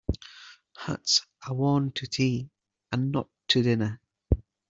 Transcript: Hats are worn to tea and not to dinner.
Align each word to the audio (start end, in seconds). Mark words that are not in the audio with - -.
Hats 0.77 1.27
are 1.45 1.53
worn 1.53 1.91
to 1.91 2.07
tea 2.07 2.49
and 2.91 3.11
not 3.11 3.29
to 3.49 3.61
dinner. 3.61 4.01